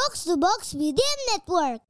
Box 0.00 0.24
to 0.24 0.36
Box 0.40 0.72
Media 0.72 1.04
Network. 1.28 1.84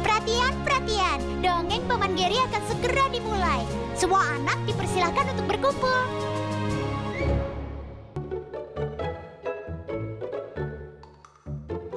Perhatian, 0.00 0.52
perhatian. 0.64 1.20
Dongeng 1.44 1.84
Paman 1.84 2.16
Geri 2.16 2.40
akan 2.40 2.62
segera 2.64 3.12
dimulai. 3.12 3.60
Semua 3.92 4.24
anak 4.40 4.56
dipersilakan 4.64 5.36
untuk 5.36 5.52
berkumpul. 5.52 6.31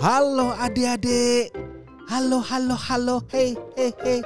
Halo 0.05 0.53
adik-adik. 0.53 1.49
Halo, 2.05 2.37
halo, 2.37 2.77
halo. 2.77 3.15
Hei, 3.33 3.57
hei, 3.73 3.89
hei. 4.05 4.21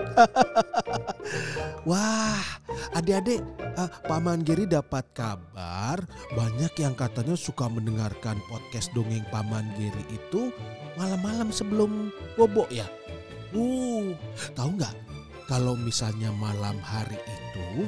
Wah, 1.88 2.44
adik-adik, 2.92 3.40
eh, 3.64 3.90
Paman 4.04 4.44
Geri 4.44 4.68
dapat 4.68 5.08
kabar 5.16 6.04
banyak 6.36 6.76
yang 6.84 7.00
katanya 7.00 7.40
suka 7.40 7.72
mendengarkan 7.72 8.44
podcast 8.52 8.92
dongeng 8.92 9.24
Paman 9.32 9.72
Geri 9.80 10.04
itu 10.12 10.52
malam-malam 11.00 11.48
sebelum 11.48 12.12
bobo 12.36 12.68
ya. 12.68 12.84
Uh, 13.56 14.12
tahu 14.60 14.76
nggak? 14.76 14.96
Kalau 15.48 15.80
misalnya 15.80 16.28
malam 16.36 16.76
hari 16.84 17.16
itu 17.24 17.88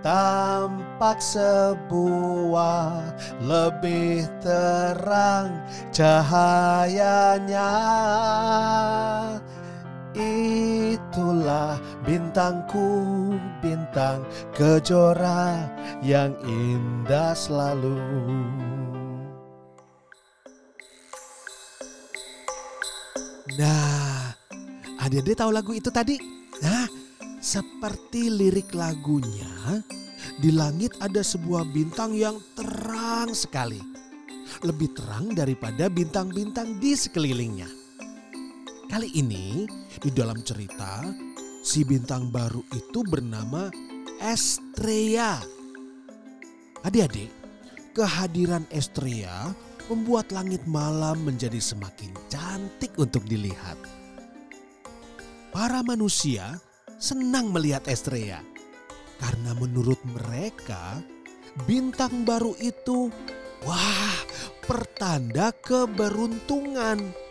Tampak 0.00 1.20
sebuah 1.20 3.04
lebih 3.42 4.24
terang 4.40 5.60
cahayanya 5.92 7.68
Itulah 10.10 11.78
bintangku, 12.02 13.30
bintang 13.62 14.26
kejora 14.50 15.70
yang 16.02 16.34
indah 16.42 17.30
selalu. 17.30 17.94
Nah, 23.54 24.34
adik-adik 24.98 25.38
tahu 25.38 25.50
lagu 25.54 25.70
itu 25.78 25.94
tadi? 25.94 26.18
Nah, 26.58 26.90
seperti 27.38 28.34
lirik 28.34 28.74
lagunya, 28.74 29.78
di 30.42 30.50
langit 30.50 30.98
ada 30.98 31.22
sebuah 31.22 31.70
bintang 31.70 32.18
yang 32.18 32.34
terang 32.58 33.30
sekali. 33.30 33.78
Lebih 34.66 34.90
terang 34.92 35.30
daripada 35.38 35.86
bintang-bintang 35.86 36.82
di 36.82 36.98
sekelilingnya. 36.98 37.79
Kali 38.90 39.06
ini 39.14 39.70
di 40.02 40.10
dalam 40.10 40.42
cerita 40.42 40.98
si 41.62 41.86
bintang 41.86 42.26
baru 42.26 42.58
itu 42.74 43.06
bernama 43.06 43.70
Estrea. 44.18 45.38
Adik-adik, 46.82 47.30
kehadiran 47.94 48.66
Estrea 48.74 49.54
membuat 49.86 50.34
langit 50.34 50.66
malam 50.66 51.22
menjadi 51.22 51.62
semakin 51.62 52.10
cantik 52.26 52.90
untuk 52.98 53.22
dilihat. 53.30 53.78
Para 55.54 55.86
manusia 55.86 56.58
senang 56.98 57.54
melihat 57.54 57.86
Estrea 57.86 58.42
karena 59.22 59.54
menurut 59.54 60.02
mereka 60.02 60.98
bintang 61.62 62.26
baru 62.26 62.58
itu 62.58 63.06
wah 63.62 64.18
pertanda 64.66 65.54
keberuntungan. 65.62 67.29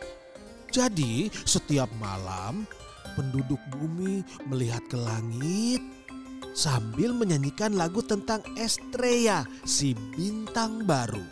Jadi 0.69 1.33
setiap 1.43 1.89
malam 1.97 2.69
penduduk 3.17 3.59
bumi 3.73 4.21
melihat 4.47 4.85
ke 4.85 4.97
langit 4.97 5.81
sambil 6.53 7.13
menyanyikan 7.13 7.73
lagu 7.73 8.05
tentang 8.05 8.45
Estrea 8.53 9.45
si 9.65 9.97
bintang 10.13 10.85
baru. 10.85 11.23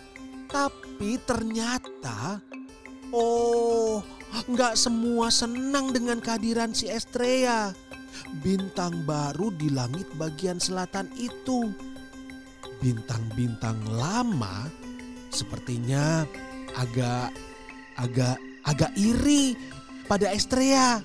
Tapi 0.50 1.22
ternyata 1.28 2.42
oh 3.14 4.02
nggak 4.50 4.74
semua 4.74 5.30
senang 5.30 5.94
dengan 5.94 6.18
kehadiran 6.18 6.74
si 6.74 6.90
Estrea. 6.90 7.72
Bintang 8.42 9.06
baru 9.06 9.54
di 9.54 9.70
langit 9.70 10.10
bagian 10.18 10.58
selatan 10.58 11.06
itu. 11.22 11.70
Bintang-bintang 12.82 13.78
lama 13.94 14.70
sepertinya 15.30 16.26
agak 16.74 17.30
agak 17.98 18.38
agak 18.68 18.92
iri 19.00 19.56
pada 20.12 20.28
Estrea. 20.36 21.00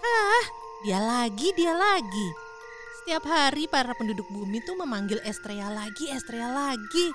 Hah, 0.00 0.44
dia 0.84 1.00
lagi, 1.00 1.48
dia 1.56 1.72
lagi. 1.72 2.28
Setiap 3.00 3.24
hari 3.24 3.64
para 3.72 3.96
penduduk 3.96 4.28
bumi 4.28 4.60
tuh 4.68 4.76
memanggil 4.76 5.18
Estrea 5.24 5.72
lagi, 5.72 6.12
Estrea 6.12 6.52
lagi. 6.52 7.06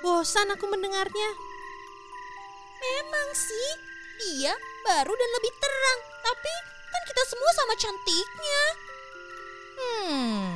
Bosan 0.00 0.54
aku 0.54 0.70
mendengarnya. 0.70 1.30
Memang 2.78 3.28
sih, 3.34 3.70
dia 4.22 4.54
baru 4.86 5.10
dan 5.10 5.30
lebih 5.42 5.52
terang. 5.58 6.00
Tapi 6.22 6.54
kan 6.70 7.02
kita 7.10 7.22
semua 7.26 7.50
sama 7.58 7.74
cantiknya. 7.74 8.62
Hmm, 9.76 10.50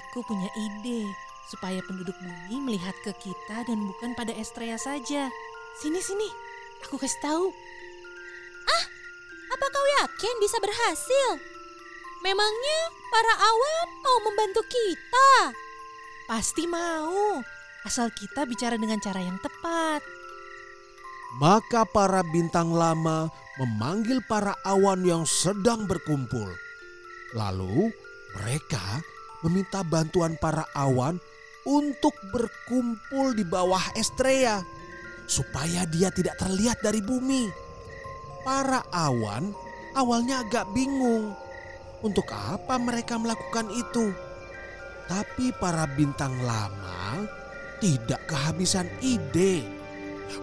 aku 0.00 0.24
punya 0.24 0.48
ide 0.56 1.27
supaya 1.48 1.80
penduduk 1.88 2.14
bumi 2.20 2.60
melihat 2.60 2.94
ke 3.00 3.12
kita 3.16 3.64
dan 3.64 3.78
bukan 3.88 4.12
pada 4.12 4.36
Estrea 4.36 4.76
saja. 4.76 5.32
Sini, 5.80 6.00
sini, 6.04 6.28
aku 6.84 7.00
kasih 7.00 7.20
tahu. 7.24 7.44
Apa 9.48 9.66
kau 9.72 9.86
yakin 10.04 10.36
bisa 10.44 10.60
berhasil? 10.60 11.28
Memangnya 12.20 12.80
para 13.08 13.34
awan 13.40 13.86
mau 14.04 14.18
membantu 14.28 14.60
kita? 14.68 15.56
Pasti 16.28 16.68
mau, 16.68 17.40
asal 17.88 18.12
kita 18.12 18.44
bicara 18.44 18.76
dengan 18.76 19.00
cara 19.00 19.24
yang 19.24 19.40
tepat. 19.40 20.04
Maka 21.40 21.88
para 21.88 22.20
bintang 22.28 22.76
lama 22.76 23.32
memanggil 23.56 24.20
para 24.28 24.52
awan 24.68 25.00
yang 25.04 25.24
sedang 25.24 25.88
berkumpul. 25.88 26.52
Lalu 27.32 27.88
mereka 28.36 29.00
meminta 29.40 29.80
bantuan 29.80 30.36
para 30.36 30.68
awan 30.76 31.16
untuk 31.68 32.16
berkumpul 32.32 33.36
di 33.36 33.44
bawah 33.44 33.92
Estrea 33.92 34.64
supaya 35.28 35.84
dia 35.84 36.08
tidak 36.08 36.40
terlihat 36.40 36.80
dari 36.80 37.04
bumi. 37.04 37.52
Para 38.40 38.80
awan 38.88 39.52
awalnya 39.92 40.40
agak 40.40 40.72
bingung. 40.72 41.36
untuk 41.98 42.30
apa 42.30 42.78
mereka 42.78 43.18
melakukan 43.18 43.66
itu. 43.74 44.14
Tapi 45.10 45.50
para 45.56 45.82
bintang 45.98 46.30
lama 46.46 47.26
tidak 47.82 48.22
kehabisan 48.30 48.86
ide. 49.02 49.64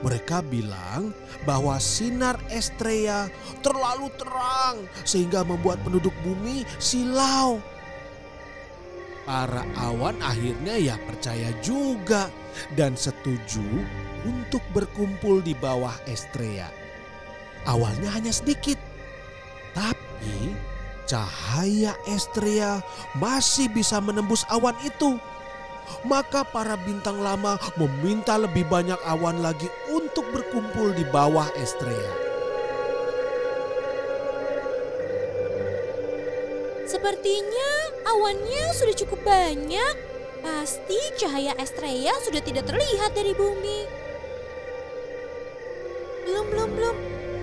Mereka 0.02 0.42
bilang 0.50 1.14
bahwa 1.46 1.78
sinar 1.78 2.42
Estrella 2.50 3.30
terlalu 3.64 4.10
terang 4.18 4.84
sehingga 5.06 5.48
membuat 5.48 5.80
penduduk 5.86 6.12
bumi 6.26 6.68
silau. 6.76 7.62
Para 9.26 9.66
awan 9.82 10.22
akhirnya 10.22 10.78
ya 10.78 10.96
percaya 11.02 11.50
juga 11.66 12.30
dan 12.78 12.94
setuju 12.94 13.66
untuk 14.22 14.62
berkumpul 14.70 15.42
di 15.42 15.58
bawah 15.58 15.98
Estrella. 16.06 16.70
Awalnya 17.66 18.14
hanya 18.14 18.30
sedikit, 18.30 18.78
tapi 19.74 20.54
cahaya 21.10 21.98
Estrella 22.06 22.86
masih 23.18 23.66
bisa 23.74 23.98
menembus 23.98 24.46
awan 24.54 24.78
itu. 24.86 25.18
Maka 26.06 26.46
para 26.46 26.78
bintang 26.82 27.18
lama 27.18 27.58
meminta 27.82 28.38
lebih 28.38 28.70
banyak 28.70 28.98
awan 29.10 29.42
lagi 29.42 29.70
untuk 29.90 30.26
berkumpul 30.30 30.94
di 30.94 31.06
bawah 31.10 31.50
Estrella. 31.58 32.35
Sepertinya 36.86 37.70
awannya 38.06 38.70
sudah 38.78 38.94
cukup 38.94 39.20
banyak. 39.26 39.96
Pasti 40.46 40.98
cahaya 41.18 41.58
Estrella 41.58 42.14
sudah 42.22 42.38
tidak 42.46 42.70
terlihat 42.70 43.18
dari 43.18 43.34
bumi. 43.34 43.90
Belum, 46.30 46.46
belum, 46.54 46.70
belum. 46.78 46.98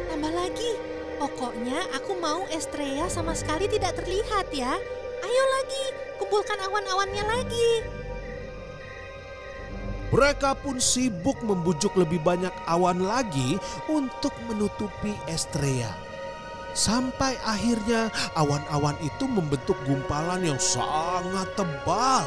Tambah 0.06 0.32
lagi. 0.32 0.72
Pokoknya 1.18 1.90
aku 1.94 2.18
mau 2.22 2.46
Estrella 2.54 3.10
sama 3.10 3.34
sekali 3.34 3.66
tidak 3.66 3.98
terlihat 3.98 4.50
ya. 4.54 4.78
Ayo 5.22 5.44
lagi, 5.58 5.84
kumpulkan 6.22 6.58
awan-awannya 6.62 7.24
lagi. 7.26 7.70
Mereka 10.14 10.60
pun 10.60 10.76
sibuk 10.78 11.40
membujuk 11.42 11.98
lebih 11.98 12.22
banyak 12.22 12.52
awan 12.68 13.02
lagi 13.02 13.58
untuk 13.90 14.34
menutupi 14.46 15.14
Estrella. 15.26 16.11
Sampai 16.72 17.36
akhirnya 17.44 18.08
awan-awan 18.32 18.96
itu 19.04 19.28
membentuk 19.28 19.76
gumpalan 19.84 20.40
yang 20.40 20.60
sangat 20.60 21.48
tebal. 21.52 22.24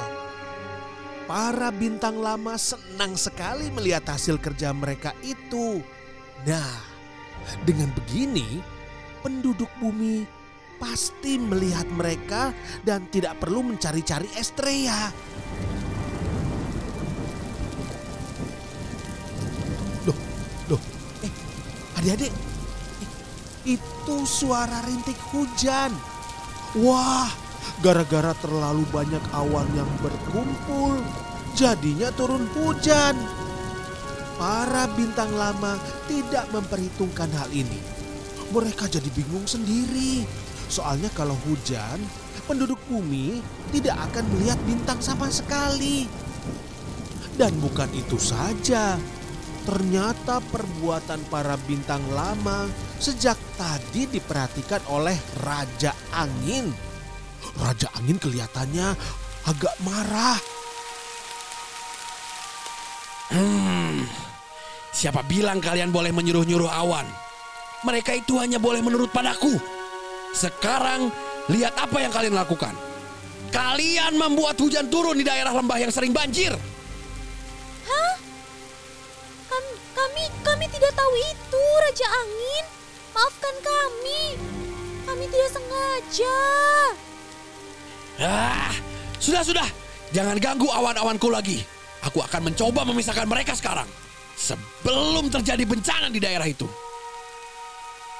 Para 1.26 1.74
bintang 1.74 2.22
lama 2.22 2.54
senang 2.54 3.18
sekali 3.18 3.74
melihat 3.74 4.06
hasil 4.14 4.38
kerja 4.38 4.70
mereka 4.70 5.18
itu. 5.26 5.82
Nah, 6.46 6.78
dengan 7.66 7.90
begini 7.98 8.62
penduduk 9.26 9.70
bumi 9.82 10.22
pasti 10.78 11.42
melihat 11.42 11.90
mereka 11.90 12.54
dan 12.86 13.10
tidak 13.10 13.42
perlu 13.42 13.66
mencari-cari 13.66 14.30
Estrella. 14.38 15.10
Loh, 20.06 20.18
loh, 20.70 20.82
eh 21.26 21.34
adik-adik, 21.98 22.34
itu 23.66 24.16
suara 24.24 24.86
rintik 24.86 25.18
hujan. 25.34 25.90
Wah, 26.78 27.30
gara-gara 27.82 28.32
terlalu 28.40 28.86
banyak 28.94 29.22
awan 29.34 29.68
yang 29.74 29.90
berkumpul, 30.00 31.02
jadinya 31.58 32.14
turun 32.14 32.46
hujan. 32.54 33.18
Para 34.36 34.86
bintang 34.94 35.32
lama 35.34 35.80
tidak 36.06 36.46
memperhitungkan 36.52 37.32
hal 37.34 37.50
ini. 37.50 37.80
Mereka 38.54 38.92
jadi 38.92 39.10
bingung 39.16 39.48
sendiri. 39.48 40.28
Soalnya 40.68 41.08
kalau 41.16 41.40
hujan, 41.48 41.98
penduduk 42.46 42.78
bumi 42.92 43.42
tidak 43.72 43.96
akan 44.12 44.26
melihat 44.36 44.60
bintang 44.68 45.00
sama 45.02 45.32
sekali. 45.32 46.06
Dan 47.36 47.56
bukan 47.64 47.88
itu 47.96 48.20
saja, 48.20 49.00
ternyata 49.66 50.40
perbuatan 50.54 51.26
para 51.28 51.58
bintang 51.66 52.06
lama 52.14 52.70
sejak 53.02 53.36
tadi 53.58 54.06
diperhatikan 54.06 54.86
oleh 54.94 55.18
Raja 55.42 55.92
Angin. 56.14 56.70
Raja 57.58 57.90
Angin 57.98 58.22
kelihatannya 58.22 58.88
agak 59.50 59.76
marah. 59.82 60.38
Hmm, 63.34 64.06
siapa 64.94 65.26
bilang 65.26 65.58
kalian 65.58 65.90
boleh 65.90 66.14
menyuruh-nyuruh 66.14 66.70
awan? 66.70 67.10
Mereka 67.82 68.22
itu 68.22 68.38
hanya 68.38 68.62
boleh 68.62 68.86
menurut 68.86 69.10
padaku. 69.10 69.58
Sekarang 70.32 71.10
lihat 71.50 71.74
apa 71.78 71.98
yang 72.06 72.14
kalian 72.14 72.38
lakukan. 72.38 72.74
Kalian 73.50 74.14
membuat 74.20 74.60
hujan 74.62 74.90
turun 74.94 75.18
di 75.18 75.26
daerah 75.26 75.54
lembah 75.54 75.78
yang 75.82 75.90
sering 75.94 76.14
banjir. 76.14 76.54
Tahu 81.06 81.22
itu, 81.22 81.64
Raja 81.86 82.08
Angin. 82.10 82.66
Maafkan 83.14 83.56
kami. 83.62 84.22
Kami 85.06 85.26
tidak 85.30 85.50
sengaja. 85.54 86.38
Ah, 88.18 88.74
sudah 89.22 89.46
sudah, 89.46 89.70
jangan 90.10 90.42
ganggu 90.42 90.66
awan-awanku 90.66 91.30
lagi. 91.30 91.62
Aku 92.02 92.26
akan 92.26 92.50
mencoba 92.50 92.82
memisahkan 92.90 93.30
mereka 93.30 93.54
sekarang. 93.54 93.86
Sebelum 94.34 95.30
terjadi 95.30 95.62
bencana 95.62 96.10
di 96.10 96.18
daerah 96.18 96.50
itu. 96.50 96.66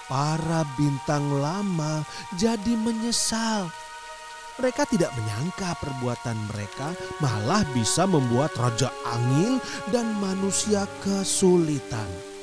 Para 0.06 0.62
bintang 0.78 1.42
lama 1.42 2.06
jadi 2.38 2.78
menyesal. 2.78 3.66
Mereka 4.62 4.86
tidak 4.94 5.10
menyangka 5.18 5.74
perbuatan 5.82 6.38
mereka 6.54 6.94
malah 7.18 7.66
bisa 7.74 8.06
membuat 8.06 8.54
Raja 8.56 8.94
Angin 9.04 9.58
dan 9.90 10.16
manusia 10.22 10.86
kesulitan. 11.02 12.35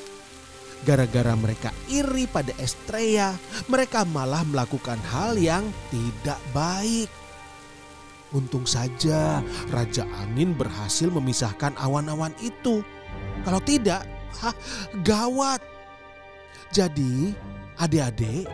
Gara-gara 0.83 1.31
mereka 1.39 1.71
iri 1.87 2.27
pada 2.27 2.51
Estrella, 2.59 3.31
mereka 3.71 4.03
malah 4.03 4.43
melakukan 4.43 4.99
hal 5.07 5.39
yang 5.39 5.63
tidak 5.87 6.39
baik. 6.51 7.07
Untung 8.35 8.67
saja 8.67 9.39
Raja 9.71 10.03
Angin 10.19 10.57
berhasil 10.57 11.07
memisahkan 11.07 11.71
awan-awan 11.79 12.35
itu. 12.43 12.83
Kalau 13.47 13.61
tidak, 13.63 14.03
hah, 14.43 14.55
gawat. 15.07 15.63
Jadi 16.73 17.31
adik-adik 17.79 18.49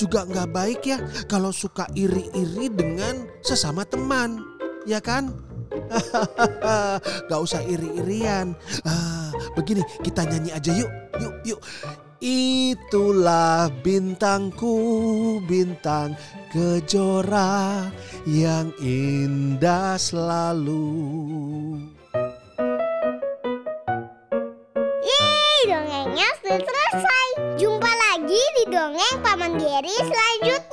juga 0.00 0.24
nggak 0.24 0.48
baik 0.54 0.80
ya 0.82 0.98
kalau 1.28 1.52
suka 1.52 1.84
iri-iri 1.92 2.72
dengan 2.72 3.28
sesama 3.44 3.84
teman, 3.84 4.40
ya 4.88 4.98
kan? 4.98 5.30
gak 7.28 7.40
usah 7.40 7.60
iri-irian. 7.64 8.56
Ah, 8.88 9.30
begini 9.52 9.84
kita 10.00 10.24
nyanyi 10.24 10.50
aja 10.56 10.72
yuk, 10.72 10.90
yuk, 11.20 11.34
yuk. 11.44 11.60
Itulah 12.18 13.70
bintangku, 13.86 14.74
bintang 15.46 16.18
kejora 16.50 17.86
yang 18.26 18.74
indah 18.82 19.94
selalu. 19.94 20.90
Yeay, 24.98 25.58
dongengnya 25.70 26.28
sudah 26.42 26.58
selesai. 26.58 27.28
Jumpa 27.54 27.92
lagi 28.10 28.42
di 28.58 28.64
dongeng 28.66 29.16
Paman 29.22 29.54
Geri 29.54 29.94
selanjutnya. 30.02 30.67